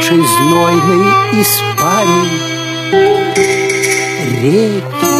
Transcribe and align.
нашей 0.00 0.24
знойной 0.26 1.04
Испании. 1.42 2.30
Реки 4.40 5.12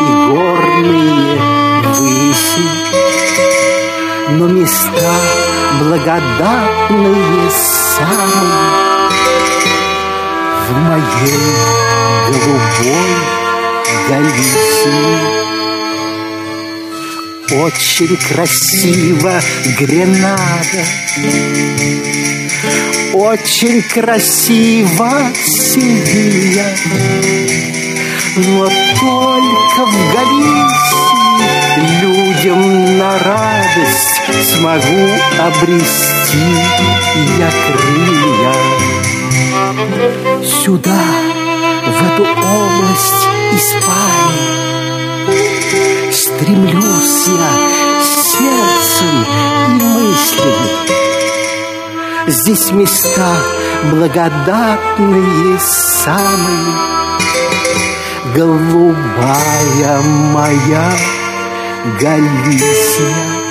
и 0.00 0.12
горные 0.28 1.38
выси, 1.94 2.66
но 4.30 4.44
места 4.48 5.14
благодатные 5.78 7.50
самые 7.96 8.50
в 10.66 10.70
моей 10.88 11.44
голубой 12.26 13.12
Галисии. 14.08 15.18
Очень 17.52 18.16
красиво 18.16 19.34
Гренада 19.78 20.82
Очень 23.18 23.80
красиво 23.82 25.10
Севилья 25.42 26.76
Но 28.36 28.66
только 29.00 29.86
в 29.86 30.12
Галисии 30.12 31.16
Людям 32.02 32.60
на 32.98 33.18
радость 33.18 34.20
Смогу 34.52 35.08
обрести 35.40 36.46
я 37.38 37.50
крылья 37.66 38.54
Сюда, 40.44 41.04
в 41.86 41.98
эту 42.12 42.22
область 42.22 43.24
Испании 43.54 44.66
стремлюсь 46.12 47.28
я 47.28 47.52
сердцем 48.02 49.16
и 49.24 49.82
мыслями. 49.82 51.05
Здесь 52.28 52.72
места 52.72 53.40
благодатные 53.88 55.60
самые, 55.60 56.74
Голубая 58.34 60.00
моя 60.32 60.92
Галисия. 62.00 63.46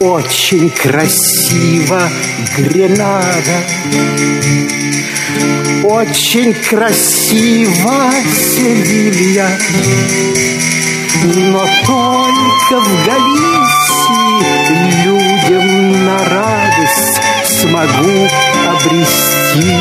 Очень 0.00 0.68
красиво 0.70 2.10
Гренада, 2.58 3.62
очень 5.84 6.52
красиво 6.54 8.10
Севилья, 8.34 9.48
но 11.24 11.64
только 11.86 12.80
в 12.80 13.06
Галисии 13.06 13.92
людям 15.04 15.71
на 15.92 16.18
радость 16.24 17.20
смогу 17.44 18.28
обрести 18.66 19.72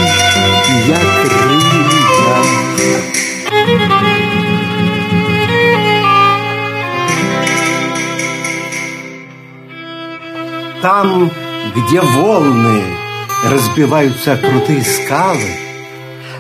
я 0.88 1.00
крылья. 1.22 1.72
Там, 10.82 11.32
где 11.76 12.02
волны 12.02 12.84
разбиваются 13.46 14.34
о 14.34 14.38
крутые 14.38 14.84
скалы, 14.84 15.52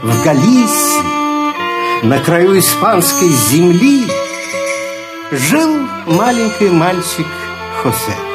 в 0.02 0.24
Галисии, 0.24 2.06
на 2.06 2.20
краю 2.20 2.58
испанской 2.58 3.30
земли, 3.30 4.08
жил 5.32 5.88
маленький 6.08 6.70
мальчик 6.70 7.28
Хосе. 7.84 8.31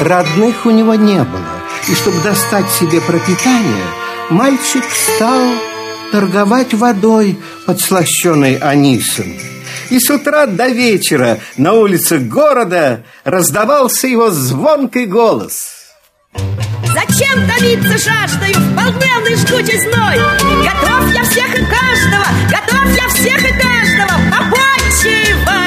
Родных 0.00 0.66
у 0.66 0.70
него 0.70 0.94
не 0.94 1.22
было, 1.22 1.62
и 1.88 1.94
чтобы 1.94 2.20
достать 2.22 2.70
себе 2.70 3.00
пропитание, 3.00 3.84
мальчик 4.30 4.84
стал 4.90 5.54
торговать 6.12 6.74
водой, 6.74 7.38
подслащенной 7.66 8.56
анисом. 8.56 9.32
И 9.90 9.98
с 9.98 10.10
утра 10.10 10.46
до 10.46 10.68
вечера 10.68 11.38
на 11.56 11.74
улицах 11.74 12.22
города 12.22 13.04
раздавался 13.24 14.06
его 14.06 14.30
звонкий 14.30 15.06
голос– 15.06 15.70
Зачем 16.94 17.48
томиться 17.48 17.98
жаждою 17.98 18.54
в 18.54 18.76
полдневный 18.76 19.34
жгучий 19.36 19.78
зной? 19.80 20.16
Готов 20.64 21.12
я 21.12 21.24
всех 21.24 21.54
и 21.54 21.64
каждого, 21.64 22.26
готов 22.50 22.96
я 22.96 23.08
всех 23.08 23.38
и 23.38 23.52
каждого 23.52 24.20
Попочивать 24.30 25.63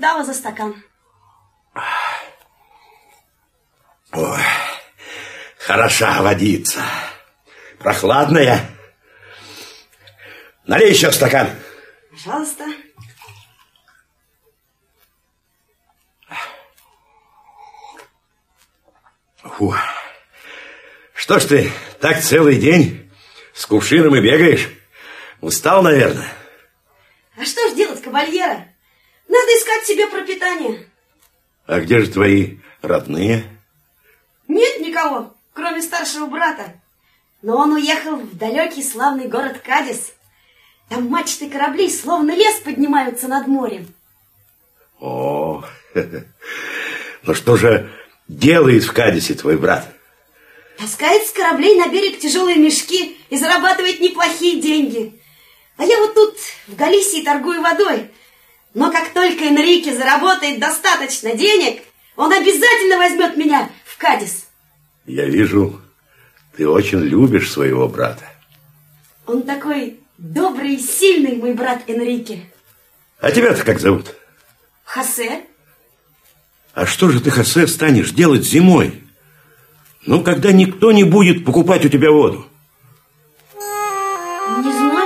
Один 0.00 0.08
центава 0.08 0.24
за 0.24 0.32
стакан. 0.32 0.82
Ой. 4.12 4.40
Хороша 5.58 6.22
водица. 6.22 6.82
Прохладная. 7.78 8.60
Налей 10.64 10.92
еще 10.92 11.12
стакан. 11.12 11.50
Пожалуйста. 12.10 12.64
Фу. 19.42 19.74
Что 21.12 21.38
ж 21.40 21.44
ты 21.44 21.72
так 22.00 22.22
целый 22.22 22.56
день 22.56 23.12
с 23.52 23.66
кувшином 23.66 24.16
и 24.16 24.20
бегаешь? 24.22 24.66
Устал, 25.42 25.82
наверное. 25.82 26.32
А 27.36 27.44
что 27.44 27.68
ж 27.68 27.74
делать, 27.74 28.02
кабальера? 28.02 28.69
Надо 29.30 29.50
искать 29.58 29.86
себе 29.86 30.06
пропитание. 30.06 30.86
А 31.66 31.80
где 31.80 32.00
же 32.00 32.10
твои 32.10 32.58
родные? 32.82 33.44
Нет 34.48 34.80
никого 34.80 35.32
кроме 35.60 35.82
старшего 35.82 36.26
брата. 36.26 36.74
Но 37.42 37.56
он 37.56 37.72
уехал 37.72 38.16
в 38.16 38.36
далекий 38.36 38.82
славный 38.82 39.28
город 39.28 39.60
Кадис. 39.64 40.12
Там 40.88 41.06
мачты 41.08 41.48
кораблей 41.48 41.90
словно 41.90 42.34
лес 42.34 42.56
поднимаются 42.60 43.28
над 43.28 43.46
морем. 43.46 43.86
О, 44.98 45.64
ну 47.22 47.34
что 47.34 47.56
же 47.56 47.90
делает 48.28 48.84
в 48.84 48.92
Кадисе 48.92 49.34
твой 49.34 49.56
брат? 49.56 49.86
Таскает 50.78 51.26
с 51.26 51.32
кораблей 51.32 51.76
на 51.76 51.88
берег 51.88 52.18
тяжелые 52.18 52.56
мешки 52.56 53.18
и 53.28 53.36
зарабатывает 53.36 54.00
неплохие 54.00 54.60
деньги. 54.60 55.20
А 55.76 55.84
я 55.84 55.98
вот 55.98 56.14
тут 56.14 56.36
в 56.66 56.76
Галисии 56.76 57.22
торгую 57.22 57.62
водой. 57.62 58.10
Но 58.74 58.90
как 58.92 59.12
только 59.12 59.44
Энрике 59.44 59.94
заработает 59.94 60.60
достаточно 60.60 61.34
денег, 61.34 61.82
он 62.16 62.32
обязательно 62.32 62.98
возьмет 62.98 63.36
меня 63.36 63.70
в 63.84 63.98
Кадис. 63.98 64.46
Я 65.06 65.26
вижу, 65.26 65.80
ты 66.56 66.68
очень 66.68 67.00
любишь 67.00 67.50
своего 67.50 67.88
брата. 67.88 68.24
Он 69.26 69.42
такой 69.42 70.00
добрый 70.18 70.74
и 70.74 70.78
сильный, 70.78 71.36
мой 71.36 71.54
брат 71.54 71.82
Энрике. 71.88 72.50
А 73.20 73.30
тебя-то 73.32 73.64
как 73.64 73.80
зовут? 73.80 74.14
Хосе. 74.84 75.44
А 76.72 76.86
что 76.86 77.08
же 77.10 77.20
ты, 77.20 77.30
Хосе, 77.30 77.66
станешь 77.66 78.12
делать 78.12 78.44
зимой? 78.44 79.02
Ну, 80.06 80.22
когда 80.22 80.52
никто 80.52 80.92
не 80.92 81.04
будет 81.04 81.44
покупать 81.44 81.84
у 81.84 81.88
тебя 81.88 82.10
воду. 82.10 82.46
Не 83.54 84.72
знаю. 84.72 84.99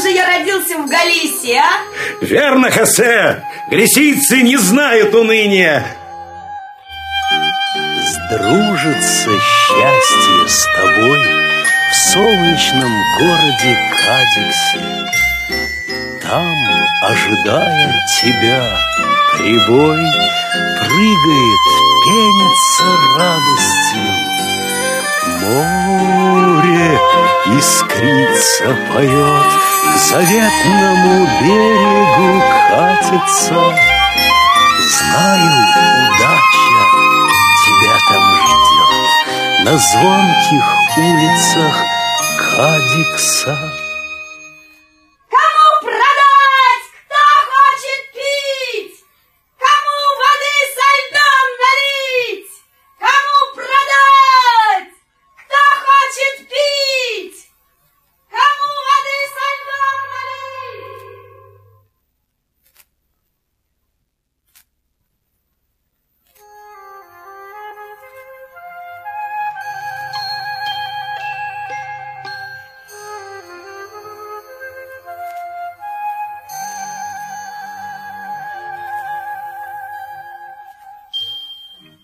Же 0.00 0.10
я 0.10 0.26
родился 0.26 0.78
в 0.78 0.88
Галисии, 0.88 1.54
а? 1.56 2.24
Верно, 2.24 2.70
Хосе. 2.70 3.42
Галисийцы 3.70 4.42
не 4.42 4.56
знают 4.56 5.14
уныния. 5.14 5.84
Сдружится 8.02 9.30
счастье 9.30 10.48
с 10.48 10.66
тобой 10.76 11.20
В 11.90 11.94
солнечном 12.12 12.92
городе 13.18 13.78
Кадиксе. 14.00 14.80
там, 16.22 16.54
ожидая 17.02 17.94
тебя, 18.20 18.78
прибой 19.36 20.04
прыгает, 20.78 21.64
пенится 22.06 22.84
радостью. 23.18 24.10
Море 25.40 26.98
искрится, 27.58 28.76
поет, 28.92 29.50
заветному 30.08 31.26
берегу 31.40 32.42
катится. 32.68 33.54
Знаю, 34.80 35.52
удача 36.06 36.82
тебя 37.64 37.96
там 38.08 38.24
ждет 38.46 39.64
на 39.64 39.78
звонких 39.78 40.66
улицах 40.96 41.74
Кадикса. 42.56 43.89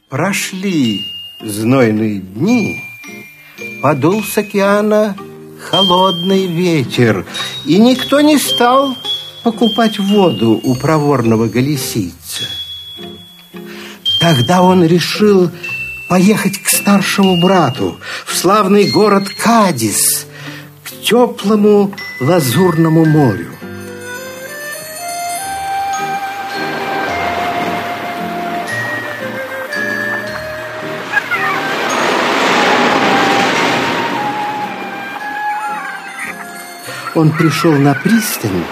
Прошли 0.09 1.05
знойные 1.43 2.21
дни, 2.21 2.81
подул 3.83 4.23
с 4.23 4.39
океана 4.39 5.17
холодный 5.61 6.47
ветер, 6.47 7.27
и 7.65 7.77
никто 7.79 8.21
не 8.21 8.39
стал 8.39 8.97
покупать 9.43 9.99
воду 9.99 10.61
у 10.63 10.77
проворного 10.77 11.49
галисийца. 11.49 12.45
Тогда 14.21 14.63
он 14.63 14.85
решил 14.85 15.51
поехать 16.09 16.63
к 16.63 16.69
старшему 16.69 17.43
брату 17.43 17.99
в 18.27 18.37
славный 18.37 18.89
город 18.89 19.29
Кадис, 19.29 20.29
к 20.85 21.03
теплому 21.03 21.93
лазурному 22.21 23.05
морю. 23.05 23.56
Он 37.17 37.33
пришел 37.33 37.73
на 37.73 37.95
пристань 37.95 38.65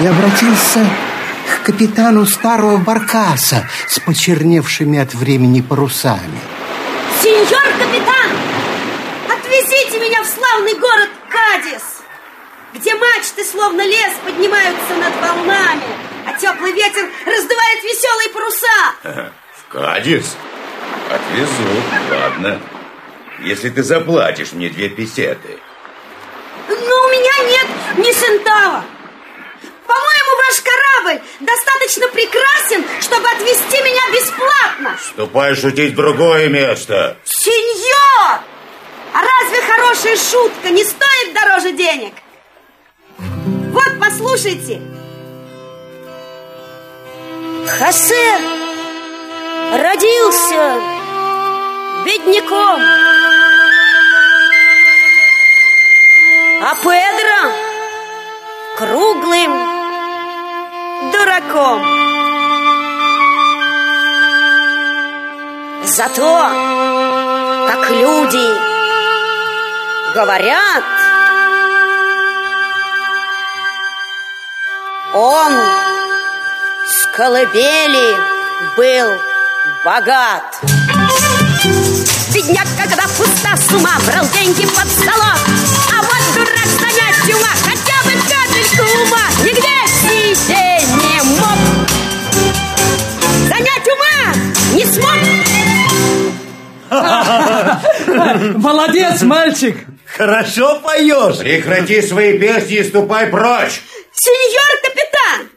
и 0.00 0.06
обратился 0.06 0.84
к 1.46 1.66
капитану 1.66 2.26
старого 2.26 2.78
баркаса 2.78 3.68
с 3.86 4.00
почерневшими 4.00 4.98
от 4.98 5.14
времени 5.14 5.60
парусами. 5.60 6.40
Сеньор 7.22 7.62
капитан, 7.78 8.30
отвезите 9.28 10.00
меня 10.00 10.22
в 10.22 10.26
славный 10.26 10.74
город 10.74 11.08
Кадис, 11.28 12.02
где 12.74 12.94
мачты 12.96 13.44
словно 13.44 13.82
лес 13.82 14.12
поднимаются 14.24 14.94
над 14.96 15.14
волнами, 15.20 15.82
а 16.26 16.32
теплый 16.38 16.72
ветер 16.72 17.08
раздувает 17.24 17.84
веселые 17.84 18.28
паруса. 18.34 19.28
В 19.56 19.72
Кадис? 19.72 20.36
Отвезу, 21.10 21.82
ладно. 22.10 22.60
Если 23.40 23.68
ты 23.70 23.82
заплатишь 23.82 24.52
мне 24.52 24.68
две 24.68 24.88
песеты. 24.88 25.60
Но 26.68 27.04
у 27.04 27.08
меня 27.08 27.38
нет 27.48 27.66
ни 27.98 28.12
центава. 28.12 28.84
По-моему, 29.86 30.36
ваш 30.46 30.60
корабль 30.62 31.22
достаточно 31.40 32.08
прекрасен, 32.08 32.84
чтобы 33.00 33.28
отвезти 33.28 33.82
меня 33.82 34.02
бесплатно. 34.12 34.98
Ступай 35.00 35.54
шутить 35.54 35.92
в 35.92 35.96
другое 35.96 36.48
место. 36.48 37.16
Сеньор! 37.24 38.40
А 39.12 39.20
разве 39.20 39.60
хорошая 39.62 40.16
шутка 40.16 40.70
не 40.70 40.82
стоит 40.84 41.34
дороже 41.34 41.72
денег? 41.72 42.14
Вот, 43.18 44.00
послушайте. 44.00 44.80
Хосе 47.78 48.38
родился 49.72 50.80
бедняком. 52.04 53.33
А 56.74 56.82
Педро 56.82 57.52
круглым 58.78 59.52
дураком. 61.12 61.80
Зато, 65.84 66.50
как 67.68 67.90
люди 67.90 68.48
говорят, 70.14 70.84
он 75.14 75.52
с 76.88 77.06
колыбели 77.14 78.16
был 78.76 79.20
богат. 79.84 80.60
Бедняк, 82.32 82.66
когда 82.76 83.04
пуста 83.16 83.56
с 83.56 83.70
ума, 83.72 83.96
брал 84.06 84.26
деньги 84.34 84.66
под 84.66 84.90
столом, 84.90 85.38
Молодец, 98.56 99.22
мальчик! 99.22 99.76
Хорошо 100.16 100.80
поешь! 100.80 101.38
Прекрати 101.38 102.02
свои 102.02 102.38
песни 102.38 102.76
и 102.76 102.84
ступай 102.84 103.26
прочь! 103.28 103.80
Сеньор 104.12 104.80
капитан, 104.82 105.50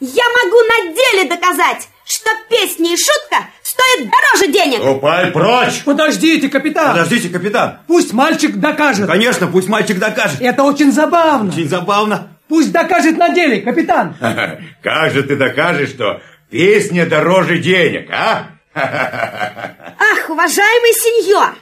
я 0.00 0.24
могу 0.24 0.58
на 0.60 0.94
деле 0.94 1.28
доказать, 1.28 1.88
что 2.04 2.30
песни 2.50 2.92
и 2.92 2.96
шутка 2.96 3.48
стоят 3.62 4.10
дороже 4.10 4.52
денег. 4.52 4.78
Ступай 4.80 5.30
прочь! 5.30 5.82
Подождите, 5.84 6.48
капитан! 6.48 6.92
Подождите, 6.92 7.28
капитан! 7.28 7.78
Пусть 7.86 8.12
мальчик 8.12 8.56
докажет. 8.56 9.06
Конечно, 9.06 9.46
пусть 9.46 9.68
мальчик 9.68 9.98
докажет. 9.98 10.40
Это 10.40 10.62
очень 10.62 10.92
забавно. 10.92 11.50
Очень 11.52 11.68
забавно. 11.68 12.28
Пусть 12.48 12.72
докажет 12.72 13.16
на 13.16 13.30
деле, 13.30 13.60
капитан. 13.62 14.14
Как 14.82 15.12
же 15.12 15.22
ты 15.22 15.36
докажешь, 15.36 15.90
что 15.90 16.20
песня 16.50 17.06
дороже 17.06 17.58
денег, 17.58 18.10
а? 18.10 18.55
Ах, 18.76 20.28
уважаемый 20.28 20.92
сеньор, 20.92 21.54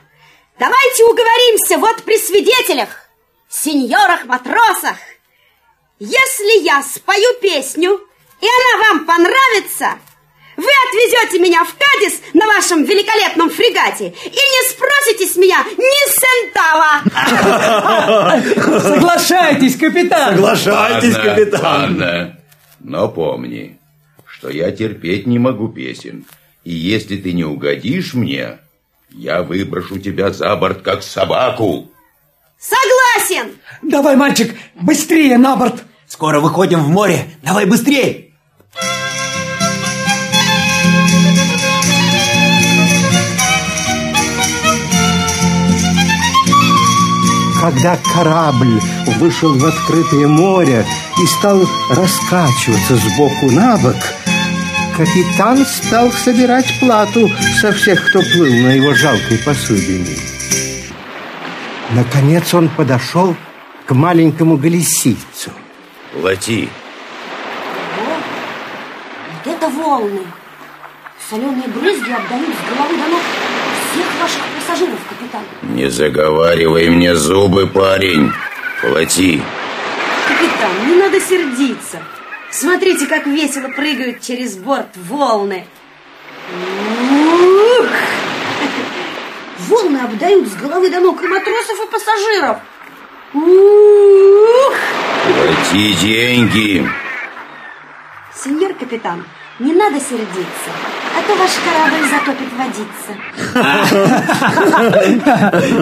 давайте 0.58 1.04
уговоримся 1.04 1.78
вот 1.78 2.02
при 2.02 2.18
свидетелях, 2.18 2.88
сеньорах-матросах. 3.48 4.96
Если 6.00 6.64
я 6.64 6.82
спою 6.82 7.38
песню, 7.40 8.00
и 8.40 8.46
она 8.46 8.88
вам 8.88 9.06
понравится, 9.06 9.96
вы 10.56 10.68
отвезете 10.88 11.38
меня 11.38 11.64
в 11.64 11.72
Кадис 11.76 12.20
на 12.32 12.46
вашем 12.46 12.82
великолепном 12.84 13.48
фрегате 13.48 14.08
и 14.08 14.30
не 14.30 14.68
спросите 14.70 15.26
с 15.26 15.36
меня 15.36 15.64
ни 15.78 16.04
центава. 16.50 17.02
Соглашайтесь, 18.80 19.76
капитан. 19.76 20.34
Соглашайтесь, 20.34 21.14
ладно, 21.14 21.30
капитан. 21.30 21.62
Ладно, 21.62 22.40
но 22.80 23.08
помни, 23.08 23.78
что 24.26 24.50
я 24.50 24.72
терпеть 24.72 25.28
не 25.28 25.38
могу 25.38 25.68
песен. 25.68 26.26
И 26.64 26.72
если 26.72 27.16
ты 27.18 27.32
не 27.32 27.44
угодишь 27.44 28.14
мне, 28.14 28.58
я 29.10 29.42
выброшу 29.42 29.98
тебя 29.98 30.30
за 30.30 30.56
борт, 30.56 30.82
как 30.82 31.02
собаку. 31.02 31.90
Согласен. 32.58 33.52
Давай, 33.82 34.16
мальчик, 34.16 34.54
быстрее 34.74 35.36
на 35.36 35.56
борт. 35.56 35.84
Скоро 36.06 36.40
выходим 36.40 36.80
в 36.80 36.88
море. 36.88 37.26
Давай 37.42 37.66
быстрее. 37.66 38.30
Когда 47.60 47.98
корабль 48.14 48.80
вышел 49.18 49.54
в 49.54 49.64
открытое 49.64 50.28
море 50.28 50.84
и 51.22 51.26
стал 51.26 51.62
раскачиваться 51.90 52.96
сбоку 52.96 53.50
на 53.50 53.78
бок, 53.78 53.96
капитан 54.96 55.64
стал 55.66 56.10
собирать 56.12 56.66
плату 56.80 57.28
со 57.60 57.72
всех, 57.72 58.08
кто 58.08 58.20
плыл 58.20 58.54
на 58.62 58.72
его 58.72 58.94
жалкой 58.94 59.38
посудине. 59.44 60.16
Наконец 61.90 62.54
он 62.54 62.68
подошел 62.68 63.36
к 63.86 63.94
маленькому 63.94 64.56
галисийцу. 64.56 65.50
Плати, 66.12 66.68
Вот 69.44 69.54
это 69.54 69.68
волны! 69.68 70.20
Соленые 71.28 71.68
брызги 71.68 72.12
обдают 72.12 72.54
с 72.54 72.76
головы 72.76 72.96
до 72.96 73.08
ног 73.08 73.22
всех 73.90 74.06
ваших 74.20 74.42
пассажиров, 74.56 74.98
капитан. 75.08 75.42
Не 75.62 75.90
заговаривай 75.90 76.88
мне 76.90 77.16
зубы, 77.16 77.66
парень. 77.66 78.30
Плати. 78.80 79.42
Капитан, 80.28 80.88
не 80.88 80.96
надо 80.96 81.20
сердиться. 81.20 82.02
Смотрите, 82.54 83.06
как 83.06 83.26
весело 83.26 83.68
прыгают 83.68 84.20
через 84.20 84.56
борт 84.56 84.96
волны. 84.96 85.66
Ух! 86.52 87.88
Волны 89.68 89.98
обдают 89.98 90.46
с 90.46 90.54
головы 90.54 90.88
до 90.88 91.00
ног 91.00 91.20
и 91.20 91.26
матросов, 91.26 91.80
и 91.84 91.90
пассажиров. 91.90 92.58
Ух! 93.34 94.74
Плати 95.26 95.94
деньги. 95.94 96.88
Сеньор 98.32 98.74
капитан, 98.74 99.26
не 99.58 99.72
надо 99.72 99.98
сердиться, 99.98 100.70
а 101.16 101.22
то 101.26 101.34
ваш 101.34 101.50
корабль 101.64 102.06
затопит 102.08 102.52
водиться. 102.56 103.12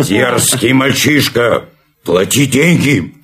Дерзкий 0.09 0.73
мальчишка. 0.73 1.69
Плати 2.03 2.47
деньги. 2.47 3.22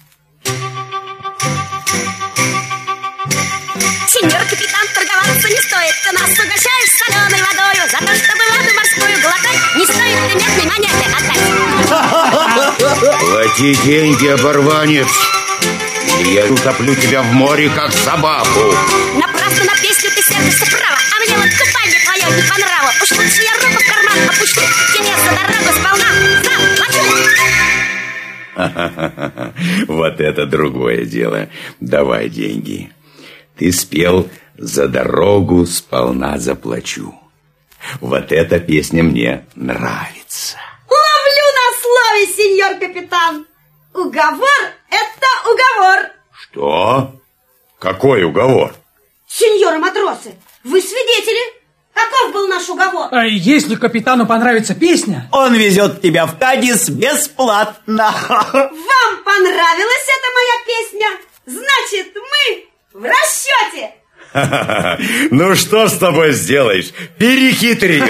Плати 13.58 13.74
деньги, 13.84 14.28
оборванец. 14.28 15.08
Или 16.20 16.34
я 16.34 16.46
утоплю 16.46 16.94
тебя 16.94 17.22
в 17.22 17.32
море, 17.32 17.68
как 17.68 17.90
собаку. 17.90 18.72
Напрасно 19.16 19.64
на 19.64 19.72
песню 19.82 20.10
ты 20.14 20.22
сердишься 20.22 20.64
право 20.66 20.96
А 20.96 21.18
мне 21.24 21.36
вот 21.36 21.50
купальня 21.58 21.98
твое 22.04 22.24
не 22.36 22.42
по 22.48 22.56
нраву 22.56 22.88
Уж 23.02 23.10
лучше 23.10 23.42
я 23.42 23.54
руку 23.54 23.82
в 23.82 23.86
карман 23.88 24.28
опущу 24.28 24.60
Тебе 24.94 25.12
за 25.24 25.30
дорогу 25.34 25.70
сполна 25.74 26.08
заплачу 29.34 29.86
Вот 29.92 30.20
это 30.20 30.46
другое 30.46 31.04
дело. 31.04 31.48
Давай 31.80 32.28
деньги. 32.28 32.92
Ты 33.56 33.72
спел 33.72 34.28
«За 34.56 34.86
дорогу 34.86 35.66
сполна 35.66 36.38
заплачу». 36.38 37.12
Вот 38.00 38.30
эта 38.30 38.60
песня 38.60 39.02
мне 39.02 39.46
нравится. 39.56 40.57
Слове, 42.18 42.26
сеньор 42.26 42.78
капитан. 42.78 43.46
Уговор– 43.94 44.48
это 44.90 45.50
уговор. 45.50 46.10
Что? 46.32 47.12
Какой 47.78 48.24
уговор? 48.24 48.74
Сеньоры 49.26 49.78
матросы, 49.78 50.34
вы 50.64 50.80
свидетели? 50.80 51.58
Каков 51.92 52.32
был 52.32 52.48
наш 52.48 52.68
уговор? 52.68 53.08
А 53.12 53.24
если 53.26 53.74
капитану 53.74 54.26
понравится 54.26 54.74
песня, 54.74 55.28
Он 55.32 55.54
везет 55.54 56.00
тебя 56.00 56.26
в 56.26 56.38
Кадис 56.38 56.88
бесплатно. 56.88 58.12
Вам 58.28 59.24
понравилась 59.24 60.08
эта 60.16 60.28
моя 60.34 60.64
песня? 60.66 61.06
Значит, 61.46 62.16
мы 62.16 63.00
в 63.00 63.04
расчете. 63.04 63.94
Ну 65.30 65.54
что 65.54 65.88
с 65.88 65.98
тобой 65.98 66.32
сделаешь? 66.32 66.90
Перехитрил. 67.18 68.06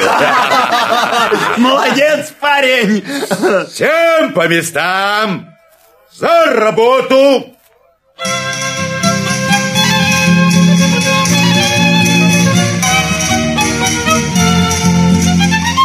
Молодец, 1.57 2.33
парень. 2.41 3.05
Всем 3.71 4.33
по 4.33 4.49
местам. 4.49 5.49
За 6.13 6.47
работу. 6.55 7.55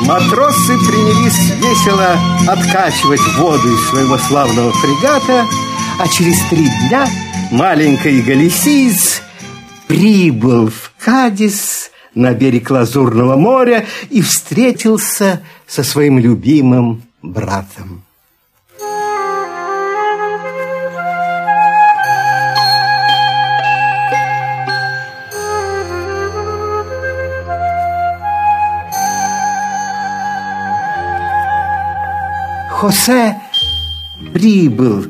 Матросы 0.06 0.78
принялись 0.86 1.52
весело 1.62 2.20
откачивать 2.48 3.22
воду 3.38 3.74
из 3.74 3.90
своего 3.90 4.18
славного 4.18 4.74
фрегата, 4.74 5.46
а 5.98 6.08
через 6.10 6.38
три 6.50 6.68
дня 6.88 7.08
маленький 7.52 8.22
галисиец 8.22 9.23
прибыл 9.88 10.70
в 10.70 10.92
Кадис 11.04 11.92
на 12.16 12.34
берег 12.34 12.70
Лазурного 12.70 13.36
моря 13.36 13.86
и 14.10 14.22
встретился 14.22 15.42
со 15.68 15.84
своим 15.84 16.20
любимым 16.20 17.04
братом. 17.22 18.04
Хосе 32.70 33.38
прибыл 34.34 35.06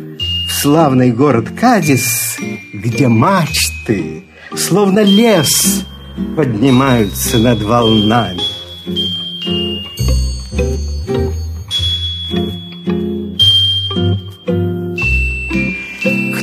в 0.48 0.52
славный 0.52 1.12
город 1.12 1.48
Кадис, 1.60 2.38
где 2.72 3.08
мачты, 3.84 4.24
словно 4.56 5.00
лес, 5.00 5.84
поднимаются 6.36 7.38
над 7.38 7.62
волнами. 7.62 8.40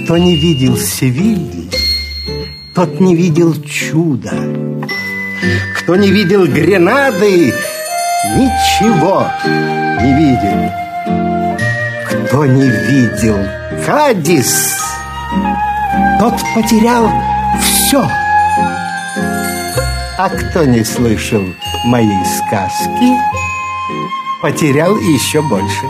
Кто 0.04 0.18
не 0.18 0.36
видел 0.36 0.76
Севильи, 0.76 1.70
тот 2.74 3.00
не 3.00 3.14
видел 3.14 3.54
чуда. 3.62 4.32
Кто 5.78 5.96
не 5.96 6.10
видел 6.10 6.46
Гренады, 6.46 7.54
ничего 8.36 9.26
не 10.00 10.12
видел. 10.16 10.72
Кто 12.08 12.46
не 12.46 12.68
видел 12.68 13.38
Кадис, 13.86 14.80
тот 16.20 16.34
потерял 16.54 17.10
все. 17.90 18.06
А 20.16 20.28
кто 20.28 20.64
не 20.64 20.84
слышал 20.84 21.42
моей 21.86 22.24
сказки, 22.24 23.16
потерял 24.40 24.96
еще 24.96 25.42
больше. 25.42 25.86